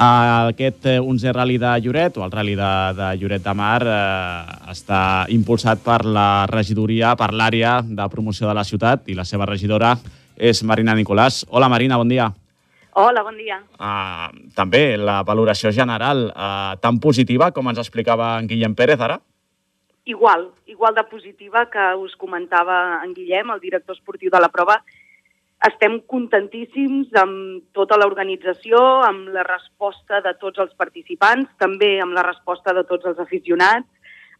Aquest 0.00 0.86
11è 0.86 1.32
rally 1.34 1.58
de 1.60 1.74
Lloret, 1.84 2.16
o 2.16 2.24
el 2.24 2.30
rally 2.32 2.54
de, 2.56 2.70
de 2.96 3.08
Lloret 3.20 3.42
de 3.44 3.52
Mar, 3.52 3.82
eh, 3.84 4.70
està 4.72 5.00
impulsat 5.28 5.82
per 5.84 6.04
la 6.06 6.46
regidoria, 6.48 7.12
per 7.20 7.32
l'àrea 7.36 7.80
de 7.84 8.06
promoció 8.08 8.48
de 8.48 8.54
la 8.56 8.64
ciutat 8.64 9.10
i 9.12 9.18
la 9.18 9.26
seva 9.28 9.48
regidora, 9.50 9.96
és 10.40 10.62
Marina 10.64 10.96
Nicolàs. 10.96 11.44
Hola, 11.52 11.68
Marina, 11.68 11.98
bon 12.00 12.08
dia. 12.08 12.30
Hola, 12.98 13.22
bon 13.22 13.36
dia. 13.38 13.60
Uh, 13.78 14.30
també 14.56 14.96
la 14.98 15.20
valoració 15.26 15.70
general 15.70 16.30
uh, 16.32 16.74
tan 16.82 16.98
positiva 16.98 17.52
com 17.54 17.68
ens 17.70 17.78
explicava 17.78 18.32
en 18.40 18.48
Guillem 18.50 18.74
Pérez 18.74 19.04
ara? 19.04 19.20
Igual, 20.10 20.48
igual 20.66 20.96
de 20.96 21.04
positiva 21.06 21.66
que 21.70 21.84
us 22.00 22.16
comentava 22.18 22.98
en 23.04 23.12
Guillem, 23.14 23.52
el 23.54 23.60
director 23.62 23.94
esportiu 23.94 24.32
de 24.32 24.40
la 24.42 24.50
prova. 24.50 24.80
Estem 25.68 26.00
contentíssims 26.08 27.12
amb 27.20 27.62
tota 27.76 27.98
l'organització, 28.00 28.80
amb 29.06 29.28
la 29.34 29.44
resposta 29.44 30.22
de 30.24 30.32
tots 30.40 30.58
els 30.64 30.72
participants, 30.80 31.52
també 31.60 31.98
amb 32.00 32.16
la 32.16 32.24
resposta 32.26 32.72
de 32.74 32.82
tots 32.88 33.06
els 33.12 33.20
aficionats, 33.20 33.86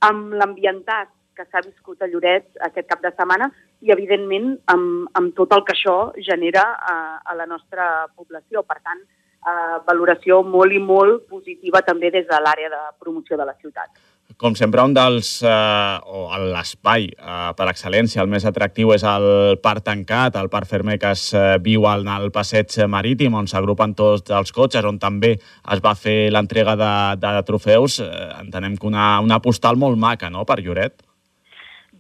amb 0.00 0.32
l'ambientat 0.32 1.12
que 1.40 1.48
s'ha 1.48 1.64
viscut 1.64 2.02
a 2.04 2.10
Lloret 2.10 2.60
aquest 2.68 2.90
cap 2.90 3.00
de 3.04 3.14
setmana 3.14 3.48
i, 3.80 3.88
evidentment, 3.94 4.52
amb, 4.74 5.08
amb 5.16 5.32
tot 5.38 5.56
el 5.56 5.64
que 5.64 5.76
això 5.76 5.96
genera 6.20 6.66
a, 6.76 6.98
a 7.24 7.38
la 7.38 7.48
nostra 7.48 7.88
població. 8.12 8.62
Per 8.68 8.78
tant, 8.84 9.00
eh, 9.40 9.80
valoració 9.88 10.42
molt 10.44 10.76
i 10.76 10.84
molt 10.84 11.26
positiva 11.32 11.80
també 11.86 12.12
des 12.12 12.28
de 12.28 12.44
l'àrea 12.44 12.72
de 12.72 12.86
promoció 13.00 13.40
de 13.40 13.48
la 13.48 13.56
ciutat. 13.56 13.92
Com 14.40 14.54
sempre, 14.54 14.80
un 14.86 14.94
dels, 14.94 15.42
eh, 15.42 15.96
o 16.06 16.20
l'espai 16.52 17.08
eh, 17.10 17.50
per 17.58 17.66
excel·lència, 17.72 18.22
el 18.22 18.30
més 18.30 18.46
atractiu 18.48 18.94
és 18.94 19.02
el 19.04 19.58
parc 19.60 19.84
tancat, 19.88 20.38
el 20.38 20.48
parc 20.52 20.70
Fermer 20.70 20.96
que 21.02 21.10
es 21.16 21.26
eh, 21.34 21.58
viu 21.60 21.84
al, 21.90 22.06
al 22.08 22.30
passeig 22.32 22.78
marítim, 22.88 23.34
on 23.34 23.50
s'agrupen 23.50 23.96
tots 23.98 24.30
els 24.30 24.54
cotxes, 24.54 24.86
on 24.86 25.02
també 25.02 25.34
es 25.34 25.84
va 25.84 25.96
fer 25.98 26.30
l'entrega 26.32 26.76
de, 26.78 26.94
de 27.20 27.36
trofeus. 27.48 28.00
Eh, 28.04 28.30
entenem 28.40 28.78
que 28.78 28.88
una, 28.88 29.12
una 29.20 29.42
postal 29.44 29.80
molt 29.80 29.98
maca, 29.98 30.30
no?, 30.30 30.46
per 30.48 30.60
Lloret. 30.62 31.02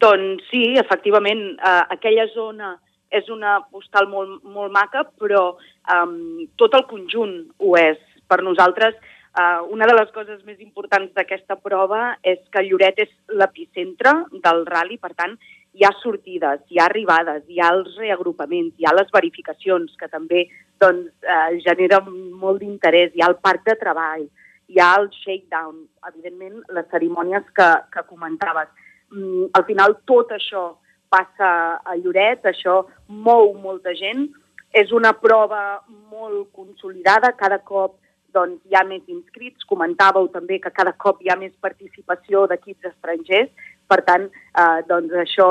Doncs 0.00 0.46
sí, 0.50 0.62
efectivament, 0.80 1.42
eh, 1.58 1.82
aquella 1.96 2.26
zona 2.34 2.74
és 3.10 3.28
una 3.28 3.58
postal 3.72 4.06
molt, 4.08 4.42
molt 4.44 4.72
maca, 4.72 5.04
però 5.18 5.56
eh, 5.58 6.46
tot 6.56 6.76
el 6.78 6.86
conjunt 6.90 7.34
ho 7.58 7.74
és. 7.80 7.98
Per 8.30 8.38
nosaltres, 8.46 8.94
Uh, 9.30 9.62
una 9.70 9.86
de 9.86 9.94
les 9.94 10.08
coses 10.10 10.40
més 10.42 10.58
importants 10.58 11.12
d'aquesta 11.14 11.54
prova 11.62 12.16
és 12.26 12.40
que 12.50 12.64
Lloret 12.66 12.96
és 12.98 13.10
l'epicentre 13.30 14.10
del 14.42 14.64
rally, 14.66 14.96
per 14.98 15.12
tant, 15.14 15.36
hi 15.70 15.86
ha 15.86 15.92
sortides, 16.00 16.64
hi 16.66 16.80
ha 16.80 16.88
arribades, 16.90 17.44
hi 17.46 17.60
ha 17.62 17.68
els 17.76 17.94
reagrupaments, 18.00 18.74
hi 18.74 18.88
ha 18.90 18.94
les 18.96 19.12
verificacions, 19.14 19.94
que 20.00 20.08
també 20.10 20.48
doncs, 20.82 21.12
uh, 21.22 21.54
generen 21.62 22.10
molt 22.42 22.58
d'interès, 22.64 23.14
hi 23.14 23.22
ha 23.22 23.30
el 23.30 23.38
parc 23.38 23.62
de 23.70 23.76
treball, 23.78 24.26
hi 24.66 24.82
ha 24.82 24.90
el 24.98 25.06
shakedown, 25.20 25.78
evidentment, 26.10 26.58
les 26.74 26.90
cerimònies 26.90 27.46
que, 27.54 27.70
que 27.94 28.06
comentaves. 28.10 28.74
Mm, 29.10 29.50
al 29.52 29.64
final, 29.66 29.96
tot 30.06 30.30
això 30.36 30.76
passa 31.10 31.50
a 31.82 31.96
Lloret, 31.98 32.44
això 32.46 32.84
mou 33.08 33.54
molta 33.58 33.94
gent, 33.98 34.28
és 34.70 34.92
una 34.94 35.12
prova 35.18 35.80
molt 36.10 36.52
consolidada, 36.54 37.32
cada 37.38 37.58
cop 37.58 37.96
doncs, 38.30 38.60
hi 38.70 38.76
ha 38.78 38.84
més 38.86 39.02
inscrits. 39.10 39.66
Comentàveu 39.66 40.28
també 40.30 40.60
que 40.62 40.70
cada 40.70 40.92
cop 40.92 41.18
hi 41.22 41.30
ha 41.32 41.38
més 41.38 41.52
participació 41.60 42.46
d'equips 42.46 42.92
estrangers. 42.92 43.50
Per 43.90 44.00
tant, 44.06 44.28
eh, 44.30 44.80
doncs 44.86 45.16
això 45.24 45.50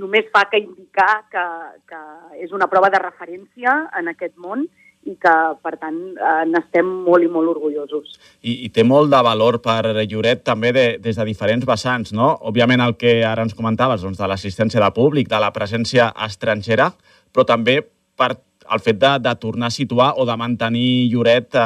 només 0.00 0.30
fa 0.32 0.46
que 0.50 0.62
indicar 0.62 1.26
que, 1.30 1.44
que 1.86 2.00
és 2.42 2.52
una 2.56 2.68
prova 2.72 2.90
de 2.90 3.02
referència 3.02 3.76
en 4.00 4.08
aquest 4.10 4.34
món 4.40 4.64
i 5.04 5.14
que, 5.20 5.34
per 5.64 5.74
tant, 5.76 5.98
eh, 6.16 6.44
n'estem 6.48 6.88
molt 7.06 7.24
i 7.24 7.28
molt 7.30 7.52
orgullosos. 7.52 8.16
I, 8.42 8.64
I 8.66 8.70
té 8.74 8.84
molt 8.88 9.12
de 9.12 9.20
valor 9.24 9.60
per 9.64 9.92
Lloret 10.04 10.44
també 10.46 10.72
de, 10.76 10.86
des 11.02 11.18
de 11.20 11.26
diferents 11.28 11.66
vessants, 11.68 12.14
no? 12.16 12.32
Òbviament 12.50 12.82
el 12.84 12.96
que 13.00 13.18
ara 13.26 13.44
ens 13.44 13.56
comentaves, 13.56 14.02
doncs, 14.02 14.18
de 14.20 14.30
l'assistència 14.30 14.82
de 14.82 14.90
públic, 14.96 15.28
de 15.28 15.40
la 15.42 15.52
presència 15.52 16.10
estrangera, 16.26 16.90
però 17.34 17.46
també 17.48 17.80
per 18.16 18.32
el 18.72 18.80
fet 18.80 18.96
de, 18.96 19.12
de 19.20 19.34
tornar 19.36 19.68
a 19.68 19.74
situar 19.74 20.14
o 20.16 20.24
de 20.24 20.36
mantenir 20.40 21.10
Lloret 21.12 21.54
eh, 21.54 21.64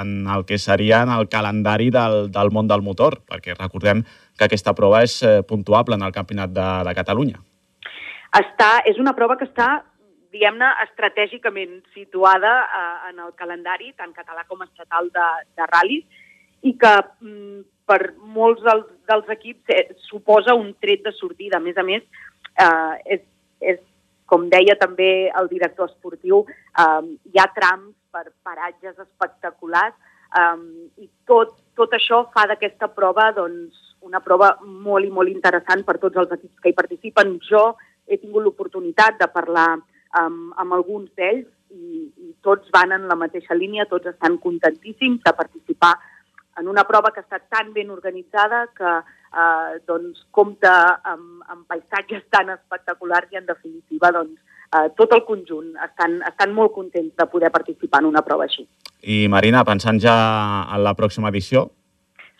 en 0.00 0.26
el 0.30 0.46
que 0.46 0.58
seria 0.58 1.02
en 1.02 1.10
el 1.10 1.28
calendari 1.28 1.90
del, 1.90 2.30
del 2.30 2.52
món 2.54 2.70
del 2.70 2.86
motor, 2.86 3.20
perquè 3.26 3.56
recordem 3.58 4.04
que 4.38 4.46
aquesta 4.46 4.74
prova 4.78 5.02
és 5.06 5.20
eh, 5.26 5.40
puntuable 5.46 5.98
en 5.98 6.06
el 6.06 6.14
Campionat 6.14 6.54
de, 6.54 6.68
de 6.86 6.94
Catalunya. 6.94 7.42
Està, 8.30 8.76
és 8.86 9.00
una 9.02 9.16
prova 9.18 9.34
que 9.36 9.48
està, 9.48 9.80
diguem-ne, 10.32 10.70
estratègicament 10.86 11.80
situada 11.94 12.54
eh, 12.62 13.10
en 13.10 13.20
el 13.26 13.34
calendari, 13.38 13.92
tant 13.98 14.14
català 14.16 14.46
com 14.48 14.62
estatal 14.66 15.10
de, 15.14 15.28
de 15.58 15.68
ral·lis, 15.72 16.24
i 16.66 16.74
que 16.78 16.94
mm, 17.20 17.60
per 17.88 18.00
molts 18.36 18.62
dels, 18.64 18.86
dels 19.10 19.30
equips 19.36 19.74
eh, 19.74 19.86
suposa 20.08 20.54
un 20.54 20.74
tret 20.82 21.02
de 21.06 21.14
sortida. 21.16 21.58
A 21.58 21.64
més 21.64 21.78
a 21.80 21.86
més, 21.86 22.04
eh, 22.54 23.16
és, 23.16 23.24
és 23.74 23.80
com 24.30 24.46
deia 24.52 24.76
també 24.78 25.10
el 25.40 25.50
director 25.50 25.90
esportiu, 25.90 26.44
um, 26.78 27.10
hi 27.26 27.40
ha 27.42 27.48
trams 27.56 27.90
per 28.14 28.28
paratges 28.46 28.94
espectaculars 29.02 29.96
um, 30.38 30.62
i 31.02 31.08
tot, 31.26 31.56
tot 31.78 31.96
això 31.98 32.22
fa 32.34 32.46
d'aquesta 32.50 32.92
prova 32.94 33.30
doncs, 33.34 33.88
una 34.06 34.22
prova 34.24 34.52
molt 34.62 35.04
i 35.06 35.10
molt 35.12 35.32
interessant 35.32 35.82
per 35.84 35.98
tots 36.02 36.22
els 36.22 36.30
equips 36.38 36.62
que 36.62 36.70
hi 36.70 36.78
participen. 36.78 37.34
Jo 37.44 37.74
he 38.06 38.16
tingut 38.22 38.46
l'oportunitat 38.46 39.18
de 39.20 39.28
parlar 39.34 39.74
um, 40.18 40.50
amb 40.56 40.76
alguns 40.76 41.10
d'ells 41.18 41.46
i, 41.70 42.08
i 42.10 42.32
tots 42.42 42.70
van 42.74 42.92
en 42.96 43.06
la 43.10 43.18
mateixa 43.18 43.54
línia, 43.54 43.88
tots 43.90 44.10
estan 44.10 44.38
contentíssims 44.42 45.22
de 45.26 45.32
participar 45.36 45.94
en 46.58 46.68
una 46.68 46.84
prova 46.84 47.12
que 47.14 47.22
està 47.22 47.38
tan 47.48 47.72
ben 47.72 47.90
organitzada 47.94 48.66
que 48.76 48.90
eh, 48.90 49.78
doncs, 49.86 50.24
compta 50.34 50.72
amb, 51.06 51.42
amb 51.48 51.66
paisatges 51.70 52.24
tan 52.34 52.50
espectaculars 52.56 53.30
i, 53.32 53.38
en 53.40 53.46
definitiva, 53.48 54.10
doncs, 54.14 54.40
eh, 54.74 54.88
tot 54.98 55.14
el 55.16 55.24
conjunt 55.28 55.72
estan, 55.86 56.20
estan 56.28 56.54
molt 56.56 56.74
contents 56.74 57.14
de 57.16 57.28
poder 57.30 57.52
participar 57.54 58.02
en 58.02 58.10
una 58.10 58.24
prova 58.26 58.48
així. 58.48 58.66
I, 59.00 59.26
Marina, 59.32 59.64
pensant 59.64 60.00
ja 60.02 60.16
en 60.74 60.84
la 60.84 60.94
pròxima 60.98 61.30
edició? 61.32 61.68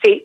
Sí, 0.04 0.16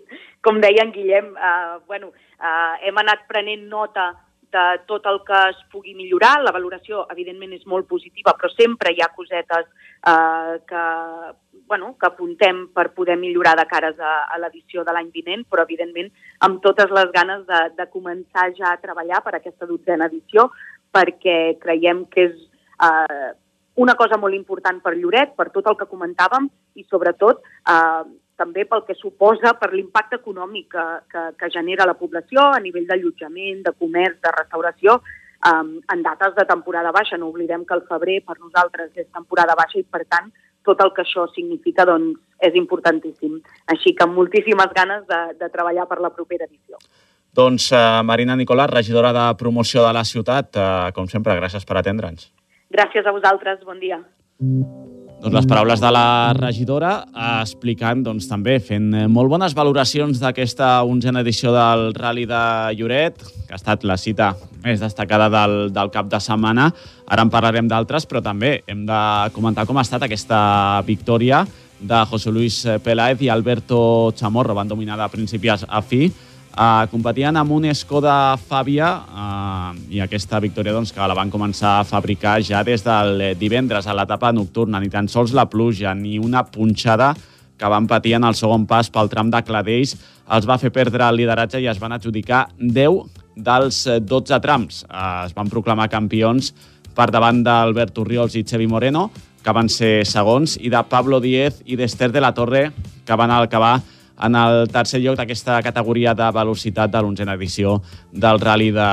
com 0.45 0.59
deia 0.63 0.83
en 0.85 0.93
Guillem, 0.95 1.33
eh, 1.37 1.77
bueno, 1.87 2.11
eh, 2.39 2.89
hem 2.89 3.03
anat 3.03 3.25
prenent 3.29 3.67
nota 3.71 4.11
de 4.55 4.65
tot 4.89 5.05
el 5.12 5.21
que 5.27 5.39
es 5.51 5.59
pugui 5.71 5.95
millorar. 5.97 6.38
La 6.43 6.53
valoració, 6.55 7.05
evidentment, 7.13 7.53
és 7.57 7.65
molt 7.69 7.89
positiva, 7.91 8.35
però 8.39 8.51
sempre 8.53 8.93
hi 8.95 9.03
ha 9.03 9.12
cosetes 9.15 9.67
eh, 9.67 10.55
que 10.69 10.85
bueno, 11.67 11.95
que 12.00 12.07
apuntem 12.07 12.67
per 12.74 12.91
poder 12.93 13.17
millorar 13.17 13.55
de 13.57 13.65
cares 13.65 14.00
a, 14.00 14.25
a 14.29 14.38
l'edició 14.38 14.83
de 14.85 14.93
l'any 14.93 15.09
vinent, 15.13 15.45
però 15.50 15.63
evidentment 15.65 16.12
amb 16.45 16.62
totes 16.62 16.91
les 16.93 17.09
ganes 17.15 17.45
de, 17.47 17.62
de 17.77 17.88
començar 17.93 18.51
ja 18.57 18.74
a 18.74 18.81
treballar 18.81 19.24
per 19.25 19.35
aquesta 19.38 19.65
dotzena 19.65 20.09
edició, 20.12 20.51
perquè 20.93 21.55
creiem 21.62 22.05
que 22.12 22.27
és 22.29 22.35
eh, 22.85 23.31
una 23.81 23.95
cosa 24.00 24.19
molt 24.21 24.38
important 24.38 24.79
per 24.83 24.95
Lloret, 24.95 25.33
per 25.35 25.50
tot 25.55 25.65
el 25.71 25.77
que 25.79 25.89
comentàvem 25.89 26.47
i 26.79 26.85
sobretot 26.85 27.41
eh, 27.41 28.03
també 28.37 28.65
pel 28.69 28.83
que 28.87 28.95
suposa 28.99 29.53
per 29.59 29.71
l'impacte 29.73 30.19
econòmic 30.19 30.67
que, 30.71 30.85
que, 31.11 31.23
que 31.39 31.51
genera 31.53 31.87
la 31.87 31.97
població 31.99 32.49
a 32.51 32.59
nivell 32.63 32.87
d'allotjament, 32.89 33.61
de 33.65 33.73
comerç, 33.79 34.19
de 34.23 34.33
restauració, 34.35 34.97
um, 35.51 35.77
en 35.93 36.03
dates 36.03 36.35
de 36.35 36.45
temporada 36.49 36.91
baixa. 36.95 37.17
No 37.17 37.31
oblidem 37.31 37.65
que 37.65 37.77
el 37.77 37.85
febrer 37.89 38.21
per 38.27 38.37
nosaltres 38.39 38.91
és 38.95 39.07
temporada 39.07 39.55
baixa 39.57 39.79
i, 39.79 39.85
per 39.87 40.03
tant, 40.09 40.31
tot 40.65 40.81
el 40.81 40.91
que 40.95 41.03
això 41.05 41.27
significa 41.33 41.85
doncs, 41.87 42.19
és 42.43 42.55
importantíssim. 42.59 43.37
Així 43.71 43.93
que 43.95 44.03
amb 44.03 44.17
moltíssimes 44.17 44.73
ganes 44.75 45.05
de, 45.07 45.21
de 45.39 45.49
treballar 45.53 45.87
per 45.87 46.01
la 46.03 46.11
propera 46.11 46.49
edició. 46.49 46.79
Doncs 47.35 47.69
uh, 47.75 48.01
Marina 48.07 48.35
Nicolàs, 48.39 48.71
regidora 48.71 49.11
de 49.15 49.25
promoció 49.39 49.83
de 49.85 49.93
la 49.95 50.05
ciutat, 50.07 50.55
uh, 50.55 50.91
com 50.95 51.07
sempre, 51.11 51.35
gràcies 51.39 51.67
per 51.67 51.79
atendre'ns. 51.81 52.31
Gràcies 52.75 53.07
a 53.07 53.15
vosaltres, 53.15 53.63
bon 53.67 53.79
dia. 53.79 54.01
Doncs 55.25 55.39
les 55.39 55.46
paraules 55.50 55.82
de 55.82 55.89
la 55.89 56.34
regidora 56.38 56.89
eh, 57.01 57.29
explicant 57.41 58.03
doncs, 58.05 58.27
també, 58.29 58.60
fent 58.62 58.91
molt 59.10 59.32
bones 59.32 59.55
valoracions 59.58 60.20
d'aquesta 60.22 60.84
onzena 60.86 61.24
edició 61.25 61.50
del 61.55 61.96
Rally 61.98 62.27
de 62.29 62.41
Lloret, 62.77 63.24
que 63.48 63.55
ha 63.55 63.58
estat 63.58 63.88
la 63.89 63.98
cita 63.98 64.36
més 64.62 64.84
destacada 64.84 65.25
del, 65.34 65.55
del 65.74 65.89
cap 65.89 66.12
de 66.13 66.20
setmana. 66.22 66.67
Ara 67.10 67.25
en 67.25 67.34
parlarem 67.34 67.65
d'altres, 67.65 68.05
però 68.05 68.22
també 68.22 68.60
hem 68.70 68.86
de 68.86 69.01
comentar 69.34 69.65
com 69.65 69.82
ha 69.82 69.86
estat 69.88 70.05
aquesta 70.05 70.44
victòria 70.86 71.41
de 71.82 72.05
José 72.12 72.29
Luis 72.29 72.62
Peláez 72.86 73.25
i 73.25 73.34
Alberto 73.34 74.13
Chamorro. 74.13 74.53
Van 74.53 74.70
dominar 74.70 75.00
de 75.01 75.10
principi 75.10 75.50
a 75.50 75.82
fi 75.82 76.05
Uh, 76.55 76.85
competien 76.88 77.35
amb 77.35 77.51
un 77.51 77.65
Skoda 77.75 78.38
Fàbia 78.39 78.88
uh, 78.88 79.74
i 79.91 80.00
aquesta 80.00 80.39
victòria 80.39 80.71
doncs, 80.71 80.93
que 80.95 81.03
la 81.03 81.17
van 81.17 81.27
començar 81.27 81.74
a 81.81 81.83
fabricar 81.83 82.38
ja 82.47 82.62
des 82.63 82.79
del 82.85 83.33
divendres 83.35 83.89
a 83.91 83.95
l'etapa 83.97 84.31
nocturna. 84.31 84.79
Ni 84.79 84.88
tan 84.88 85.09
sols 85.12 85.33
la 85.35 85.50
pluja 85.51 85.91
ni 85.91 86.15
una 86.15 86.45
punxada 86.47 87.09
que 87.59 87.71
van 87.71 87.89
patir 87.91 88.13
en 88.15 88.24
el 88.24 88.38
segon 88.39 88.63
pas 88.69 88.88
pel 88.88 89.12
tram 89.12 89.27
de 89.33 89.41
Cladells 89.43 89.97
els 90.31 90.47
va 90.47 90.55
fer 90.62 90.71
perdre 90.71 91.03
el 91.09 91.19
lideratge 91.19 91.59
i 91.59 91.67
es 91.67 91.81
van 91.81 91.91
adjudicar 91.91 92.45
10 92.55 93.03
dels 93.35 93.81
12 94.07 94.39
trams. 94.39 94.85
Uh, 94.88 95.25
es 95.27 95.35
van 95.35 95.51
proclamar 95.51 95.89
campions 95.91 96.53
per 96.95 97.09
davant 97.12 97.43
d'Albert 97.43 98.00
Urriols 98.00 98.38
i 98.39 98.45
Xevi 98.47 98.69
Moreno, 98.71 99.09
que 99.43 99.53
van 99.53 99.67
ser 99.67 100.05
segons, 100.07 100.55
i 100.55 100.71
de 100.71 100.79
Pablo 100.88 101.19
Díez 101.19 101.59
i 101.67 101.75
d'Ester 101.75 102.13
de 102.15 102.24
la 102.24 102.31
Torre, 102.31 102.69
que 103.03 103.19
van 103.19 103.35
acabar 103.35 103.81
en 104.22 104.36
el 104.36 104.67
tercer 104.72 105.01
lloc 105.01 105.17
d'aquesta 105.19 105.62
categoria 105.63 106.13
de 106.13 106.31
velocitat 106.31 106.91
de 106.91 107.01
l'onzena 107.01 107.36
edició 107.36 107.81
del 108.12 108.39
Rally 108.39 108.72
de, 108.72 108.89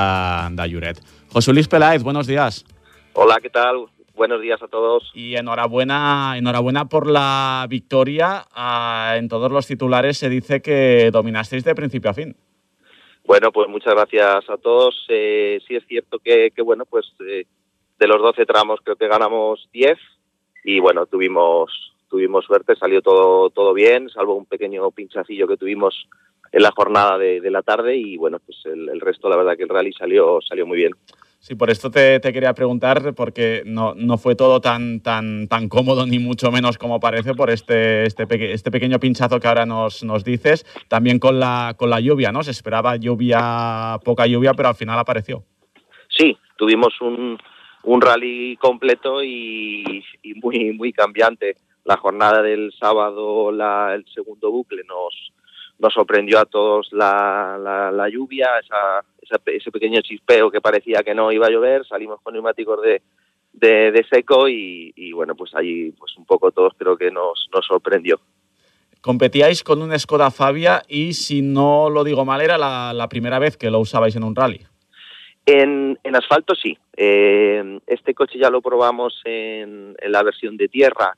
de 0.57 0.67
Lloret. 0.69 0.99
José 1.31 1.53
Luis 1.53 1.67
Peláez, 1.67 2.03
buenos 2.03 2.27
días. 2.27 2.65
Hola, 3.13 3.39
¿qué 3.41 3.49
tal? 3.49 3.85
Buenos 4.15 4.41
días 4.41 4.61
a 4.61 4.67
todos. 4.67 5.11
Y 5.15 5.35
enhorabuena, 5.35 6.35
enhorabuena 6.37 6.85
por 6.85 7.09
la 7.09 7.65
victoria. 7.67 8.45
Uh, 8.55 9.17
en 9.17 9.27
todos 9.27 9.51
los 9.51 9.65
titulares 9.65 10.17
se 10.17 10.29
dice 10.29 10.61
que 10.61 11.09
dominasteis 11.11 11.63
de 11.63 11.73
principio 11.73 12.11
a 12.11 12.13
fin. 12.13 12.35
Bueno, 13.25 13.51
pues 13.51 13.69
muchas 13.69 13.95
gracias 13.95 14.49
a 14.49 14.57
todos. 14.57 15.05
Eh, 15.09 15.59
sí 15.67 15.75
es 15.75 15.83
cierto 15.87 16.19
que, 16.19 16.51
que 16.51 16.61
bueno, 16.61 16.85
pues 16.85 17.05
eh, 17.27 17.45
de 17.97 18.07
los 18.07 18.21
12 18.21 18.45
tramos 18.45 18.81
creo 18.83 18.97
que 18.97 19.07
ganamos 19.07 19.67
10 19.73 19.97
y 20.65 20.79
bueno, 20.79 21.05
tuvimos 21.05 21.92
tuvimos 22.13 22.45
suerte, 22.45 22.75
salió 22.75 23.01
todo, 23.01 23.49
todo 23.49 23.73
bien, 23.73 24.07
salvo 24.07 24.35
un 24.35 24.45
pequeño 24.45 24.91
pinchacillo 24.91 25.47
que 25.47 25.57
tuvimos 25.57 26.07
en 26.51 26.61
la 26.61 26.69
jornada 26.69 27.17
de, 27.17 27.41
de 27.41 27.49
la 27.49 27.63
tarde 27.63 27.97
y 27.97 28.17
bueno, 28.17 28.37
pues 28.45 28.59
el, 28.65 28.87
el, 28.87 29.01
resto, 29.01 29.29
la 29.29 29.35
verdad 29.35 29.57
que 29.57 29.63
el 29.63 29.69
rally 29.69 29.91
salió, 29.93 30.37
salió 30.47 30.67
muy 30.67 30.77
bien. 30.77 30.91
Sí, 31.39 31.55
por 31.55 31.71
esto 31.71 31.89
te, 31.89 32.21
quería 32.21 32.53
preguntar, 32.53 33.15
porque 33.15 33.63
no, 33.65 33.95
no, 33.95 34.19
fue 34.19 34.35
todo 34.35 34.61
tan, 34.61 35.01
tan, 35.01 35.47
tan 35.47 35.69
cómodo, 35.69 36.05
ni 36.05 36.19
mucho 36.19 36.51
menos 36.51 36.77
como 36.77 36.99
parece, 36.99 37.33
por 37.33 37.49
este, 37.49 38.05
este, 38.05 38.53
este 38.53 38.69
pequeño 38.69 38.99
pinchazo 38.99 39.39
que 39.39 39.47
ahora 39.47 39.65
nos, 39.65 40.03
nos 40.03 40.23
dices. 40.23 40.67
También 40.87 41.17
con 41.17 41.39
la, 41.39 41.73
con 41.75 41.89
la 41.89 41.99
lluvia, 41.99 42.31
¿no? 42.31 42.43
Se 42.43 42.51
esperaba 42.51 42.95
lluvia, 42.97 43.97
poca 44.05 44.27
lluvia, 44.27 44.53
pero 44.53 44.69
al 44.69 44.75
final 44.75 44.99
apareció. 44.99 45.43
Sí, 46.15 46.37
tuvimos 46.57 46.93
un, 47.01 47.39
un 47.83 48.01
rally 48.01 48.57
completo 48.57 49.23
y, 49.23 50.03
muy, 50.41 50.71
muy 50.73 50.93
cambiante. 50.93 51.57
La 51.85 51.97
jornada 51.97 52.41
del 52.41 52.71
sábado, 52.79 53.51
la, 53.51 53.93
el 53.93 54.05
segundo 54.13 54.51
bucle, 54.51 54.83
nos, 54.87 55.33
nos 55.79 55.93
sorprendió 55.93 56.39
a 56.39 56.45
todos 56.45 56.87
la, 56.91 57.57
la, 57.91 58.09
lluvia, 58.09 58.49
esa, 58.59 59.03
ese 59.45 59.71
pequeño 59.71 60.01
chispeo 60.01 60.49
que 60.49 60.61
parecía 60.61 61.03
que 61.03 61.13
no 61.13 61.31
iba 61.31 61.47
a 61.47 61.49
llover, 61.49 61.85
salimos 61.85 62.21
con 62.21 62.33
neumáticos 62.33 62.79
de, 62.81 63.01
de, 63.53 64.05
seco 64.09 64.47
y, 64.47 65.11
bueno, 65.13 65.35
pues 65.35 65.53
allí 65.55 65.91
pues 65.91 66.17
un 66.17 66.25
poco 66.25 66.51
todos 66.51 66.73
creo 66.77 66.97
que 66.97 67.11
nos, 67.11 67.47
nos 67.53 67.65
sorprendió. 67.65 68.19
Competíais 69.01 69.63
con 69.63 69.81
un 69.81 69.97
Skoda 69.99 70.31
Fabia 70.31 70.81
y 70.87 71.13
si 71.13 71.41
no 71.41 71.89
lo 71.89 72.05
digo 72.05 72.23
mal 72.23 72.39
era 72.41 72.57
la, 72.57 72.93
la 72.93 73.09
primera 73.09 73.37
vez 73.37 73.57
que 73.57 73.69
lo 73.69 73.79
usabais 73.79 74.15
en 74.15 74.23
un 74.23 74.35
rally. 74.35 74.61
En, 75.45 75.99
en 76.01 76.15
asfalto 76.15 76.55
sí. 76.55 76.77
Eh, 76.95 77.79
este 77.85 78.13
coche 78.13 78.39
ya 78.39 78.49
lo 78.49 78.61
probamos 78.61 79.21
en, 79.25 79.95
en 79.99 80.11
la 80.11 80.23
versión 80.23 80.55
de 80.55 80.69
tierra 80.69 81.17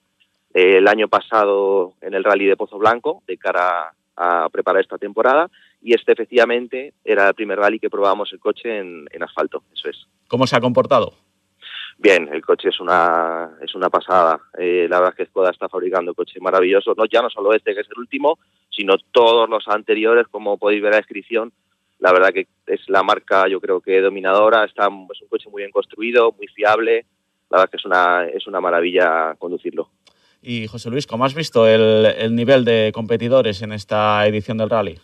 el 0.55 0.87
año 0.87 1.09
pasado 1.09 1.95
en 1.99 2.13
el 2.13 2.23
rally 2.23 2.45
de 2.45 2.55
Pozo 2.55 2.77
Blanco 2.77 3.21
de 3.27 3.37
cara 3.37 3.91
a 4.15 4.47
preparar 4.49 4.81
esta 4.81 4.97
temporada 4.97 5.49
y 5.81 5.93
este 5.93 6.13
efectivamente 6.13 6.93
era 7.03 7.27
el 7.27 7.33
primer 7.33 7.59
rally 7.59 7.77
que 7.77 7.89
probábamos 7.89 8.31
el 8.31 8.39
coche 8.39 8.79
en, 8.79 9.05
asfalto, 9.21 9.63
eso 9.73 9.89
es. 9.89 10.07
¿Cómo 10.29 10.47
se 10.47 10.55
ha 10.55 10.61
comportado? 10.61 11.13
Bien, 11.97 12.29
el 12.31 12.41
coche 12.41 12.69
es 12.69 12.79
una 12.79 13.51
es 13.61 13.75
una 13.75 13.89
pasada. 13.89 14.39
Eh, 14.57 14.87
la 14.89 14.99
verdad 14.99 15.13
es 15.13 15.17
que 15.17 15.29
Skoda 15.29 15.51
está 15.51 15.67
fabricando 15.67 16.13
coches 16.13 16.41
maravillosos, 16.41 16.95
no 16.95 17.03
ya 17.05 17.21
no 17.21 17.29
solo 17.29 17.53
este 17.53 17.75
que 17.75 17.81
es 17.81 17.89
el 17.89 17.99
último, 17.99 18.39
sino 18.69 18.95
todos 19.11 19.49
los 19.49 19.67
anteriores, 19.67 20.25
como 20.31 20.57
podéis 20.57 20.81
ver 20.81 20.91
en 20.91 20.95
la 20.95 20.97
descripción. 20.99 21.51
La 21.99 22.13
verdad 22.13 22.29
que 22.29 22.47
es 22.67 22.87
la 22.87 23.03
marca, 23.03 23.49
yo 23.49 23.59
creo 23.59 23.81
que 23.81 23.99
dominadora. 23.99 24.63
Está 24.63 24.85
es 24.85 25.21
un 25.21 25.27
coche 25.27 25.49
muy 25.49 25.63
bien 25.63 25.71
construido, 25.71 26.31
muy 26.31 26.47
fiable. 26.47 27.05
La 27.49 27.57
verdad 27.57 27.69
que 27.71 27.77
es 27.77 27.85
una 27.85 28.25
es 28.25 28.47
una 28.47 28.61
maravilla 28.61 29.35
conducirlo. 29.37 29.89
Y 30.47 30.67
José 30.67 30.91
Luis, 30.91 31.07
¿cómo 31.07 31.25
has 31.25 31.33
visto 31.33 31.67
el, 31.67 32.35
nivel 32.35 32.65
de 32.65 32.91
competidores 32.93 33.63
en 33.63 33.71
esta 33.71 34.27
edición 34.27 34.59
del 34.59 34.69
rally? 34.69 34.99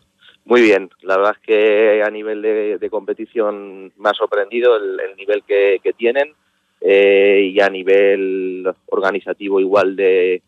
Muy 0.45 0.61
bien, 0.61 0.91
la 1.01 1.17
verdad 1.17 1.35
es 1.35 1.47
que 1.47 2.03
a 2.03 2.11
nivel 2.11 2.43
de, 2.43 2.89
competición 2.91 3.91
me 3.97 4.09
ha 4.09 4.13
sorprendido 4.13 4.75
el, 4.75 5.15
nivel 5.17 5.41
que, 5.43 5.79
tienen 5.97 6.35
eh, 6.79 7.51
y 7.51 7.59
a 7.59 7.69
nivel 7.69 8.71
organizativo 8.85 9.59
igual 9.59 9.95
de, 9.95 10.43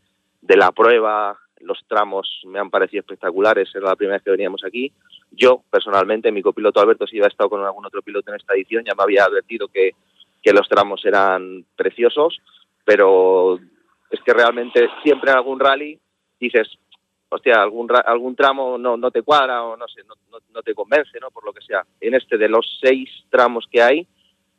la 0.48 0.72
prueba, 0.72 1.40
los 1.62 1.80
tramos 1.88 2.44
me 2.46 2.60
han 2.60 2.70
parecido 2.70 3.02
espectaculares, 3.02 3.70
era 3.74 3.88
la 3.88 3.96
primera 3.96 4.18
vez 4.18 4.24
que 4.24 4.32
veníamos 4.32 4.64
aquí. 4.64 4.92
Yo, 5.32 5.64
personalmente, 5.72 6.32
mi 6.32 6.44
copiloto 6.44 6.80
Alberto, 6.80 7.08
si 7.08 7.18
iba 7.18 7.26
estado 7.26 7.50
con 7.50 7.66
algún 7.66 7.86
otro 7.88 8.04
piloto 8.04 8.30
en 8.30 8.38
esta 8.38 8.54
edición, 8.54 8.84
ya 8.86 8.94
me 8.94 9.02
había 9.02 9.24
advertido 9.24 9.68
que 9.70 9.96
los 10.54 10.70
tramos 10.70 11.04
eran 11.04 11.66
preciosos, 11.76 12.40
pero 12.86 13.60
es 14.14 14.22
que 14.22 14.32
realmente 14.32 14.88
siempre 15.02 15.32
en 15.32 15.38
algún 15.38 15.60
rally 15.60 16.00
dices, 16.40 16.68
hostia, 17.30 17.64
algún, 17.64 17.88
algún 18.06 18.36
tramo 18.36 18.78
no, 18.78 18.96
no 18.96 19.10
te 19.10 19.24
cuadra 19.24 19.64
o 19.64 19.76
no 19.76 19.88
sé, 19.88 20.02
no, 20.08 20.38
no, 20.54 20.62
te 20.62 20.76
convence, 20.76 21.20
¿no? 21.20 21.32
Por 21.32 21.44
lo 21.44 21.52
que 21.52 21.66
sea. 21.66 21.84
En 22.00 22.14
este, 22.14 22.38
de 22.38 22.48
los 22.48 22.80
seis 22.80 23.10
tramos 23.32 23.66
que 23.72 23.82
hay, 23.82 24.08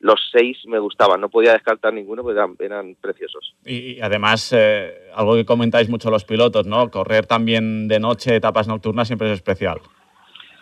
los 0.01 0.21
seis 0.33 0.59
me 0.67 0.81
gustaban, 0.81 1.21
no 1.21 1.29
podía 1.29 1.53
descartar 1.53 1.95
ninguno 1.95 2.25
porque 2.25 2.41
eran, 2.65 2.97
preciosos. 3.01 3.55
Y, 3.65 4.01
además, 4.01 4.53
eh, 4.53 5.09
algo 5.15 5.37
que 5.37 5.45
comentáis 5.45 5.89
mucho 5.89 6.11
los 6.11 6.25
pilotos, 6.25 6.67
¿no? 6.67 6.91
Correr 6.91 7.27
también 7.27 7.87
de 7.87 8.01
noche, 8.01 8.35
etapas 8.35 8.67
nocturnas, 8.67 9.07
siempre 9.07 9.29
es 9.29 9.35
especial. 9.35 9.79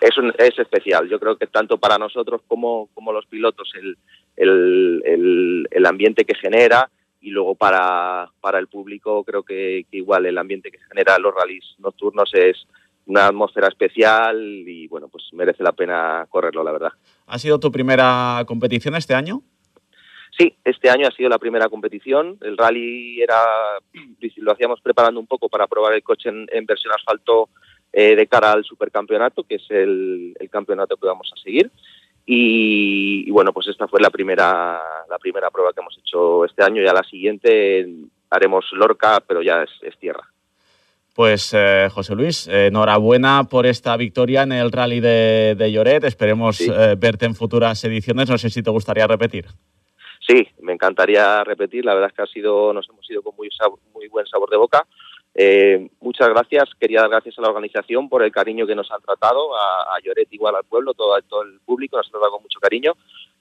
Es, 0.03 0.11
es 0.37 0.59
especial, 0.59 1.09
yo 1.09 1.19
creo 1.19 1.39
que 1.39 1.47
tanto 1.47 1.78
para 1.78 1.97
nosotros 1.97 2.43
como, 2.47 2.91
como 2.93 3.11
los 3.13 3.25
pilotos, 3.25 3.73
el, 3.75 3.97
el, 4.37 5.02
el, 5.07 5.69
el 5.71 5.87
ambiente 5.87 6.25
que 6.26 6.35
genera, 6.35 6.91
y 7.23 7.30
luego 7.30 7.54
para, 7.54 8.28
para 8.41 8.58
el 8.58 8.67
público 8.67 9.25
creo 9.25 9.45
que, 9.45 9.87
igual 9.93 10.26
el 10.26 10.37
ambiente 10.37 10.71
que 10.71 10.78
genera 10.89 11.19
los 11.19 11.32
rallies 11.32 11.65
nocturnos 11.78 12.30
es 12.35 12.67
una 13.06 13.28
atmósfera 13.28 13.69
especial 13.69 14.37
y 14.39 14.89
bueno, 14.89 15.08
pues 15.08 15.25
merece 15.32 15.63
la 15.63 15.73
pena 15.73 16.26
correrlo, 16.28 16.65
la 16.65 16.73
verdad. 16.73 16.93
¿Ha 17.26 17.39
sido 17.39 17.58
tu 17.61 17.71
primera 17.71 18.43
competición 18.47 18.97
este 18.97 19.15
año? 19.15 19.43
Sí, 20.37 20.56
este 20.65 20.91
año 20.91 21.06
ha 21.06 21.13
sido 21.13 21.28
la 21.28 21.39
primera 21.39 21.69
competición. 21.69 22.39
El 22.41 22.56
rally 22.56 23.21
era 23.23 23.37
lo 24.37 24.52
hacíamos 24.52 24.80
preparando 24.80 25.21
un 25.21 25.26
poco 25.26 25.49
para 25.49 25.67
probar 25.67 25.95
el 25.95 26.02
coche 26.02 26.28
en, 26.28 26.67
versión 26.67 26.93
asfalto 26.93 27.50
eh, 27.93 28.17
de 28.17 28.26
cara 28.26 28.52
al 28.52 28.65
supercampeonato, 28.65 29.45
que 29.45 29.56
es 29.56 29.71
el, 29.71 30.35
el 30.41 30.50
campeonato 30.50 30.97
que 30.97 31.06
vamos 31.06 31.30
a 31.37 31.41
seguir. 31.41 31.71
Y, 32.25 33.30
bueno, 33.30 33.52
pues 33.52 33.67
esta 33.69 33.89
fue 33.89 34.00
la 34.00 34.11
primera, 34.11 34.80
la 35.08 35.19
primera 35.19 35.50
prueba 35.50 35.73
que 35.73 35.80
hemos 35.80 35.99
hecho 35.99 36.45
este 36.45 36.63
año. 36.63 36.82
Ya 36.82 36.93
la 36.93 37.02
siguiente 37.02 37.87
haremos 38.30 38.65
Lorca, 38.73 39.21
pero 39.26 39.43
ya 39.43 39.63
es, 39.63 39.99
tierra. 39.99 40.23
Pues 41.15 41.52
eh, 41.52 41.89
José 41.91 42.15
Luis, 42.15 42.49
enhorabuena 42.49 43.45
por 43.45 43.67
esta 43.67 43.97
victoria 43.97 44.43
en 44.43 44.52
el 44.52 44.73
rally 44.73 45.00
de, 45.00 45.71
Lloret. 45.73 46.04
Esperemos 46.04 46.61
eh, 46.61 46.95
verte 46.97 47.26
en 47.26 47.35
futuras 47.35 47.82
ediciones. 47.85 48.30
No 48.30 48.39
sé 48.39 48.50
si 48.50 48.63
te 48.63 48.71
gustaría 48.71 49.06
repetir. 49.06 49.47
Sí, 50.26 50.47
me 50.61 50.73
encantaría 50.73 51.43
repetir. 51.45 51.85
La 51.85 51.95
verdad 51.95 52.11
es 52.11 52.17
que 52.17 52.23
ha 52.23 52.26
sido, 52.26 52.73
nos 52.73 52.89
hemos 52.89 53.11
ido 53.11 53.23
con 53.23 53.35
muy, 53.37 53.50
muy 53.93 54.08
buen 54.08 54.26
sabor 54.26 54.49
de 54.49 54.56
boca. 54.56 54.87
Eh, 55.34 55.88
muchas 56.00 56.28
gracias. 56.28 56.71
Quería 56.78 57.00
dar 57.00 57.10
gracias 57.10 57.38
a 57.38 57.42
la 57.42 57.49
organización 57.49 58.08
por 58.08 58.23
el 58.23 58.32
cariño 58.32 58.66
que 58.66 58.75
nos 58.75 58.90
han 58.90 59.00
tratado, 59.00 59.54
a, 59.56 59.99
Lloret 60.02 60.32
igual 60.32 60.56
al 60.56 60.64
pueblo, 60.64 60.95
todo, 60.95 61.16
todo 61.23 61.42
el 61.42 61.60
público 61.60 61.97
nos 61.97 62.06
ha 62.08 62.10
tratado 62.10 62.32
con 62.32 62.42
mucho 62.42 62.60
cariño. 62.60 62.95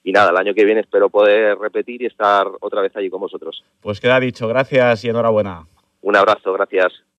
Y 0.04 0.12
nada, 0.12 0.30
el 0.30 0.36
año 0.36 0.54
que 0.54 0.64
viene 0.64 0.80
espero 0.80 1.10
poder 1.10 1.58
repetir 1.58 2.02
y 2.02 2.06
estar 2.06 2.46
otra 2.60 2.80
vez 2.80 2.94
allí 2.96 3.08
con 3.08 3.20
vosotros. 3.20 3.62
Pues 3.80 4.00
queda 4.00 4.18
dicho, 4.18 4.48
gracias 4.48 5.04
y 5.04 5.08
enhorabuena. 5.10 5.66
Un 6.00 6.16
abrazo, 6.16 6.52
gracias. 6.52 6.92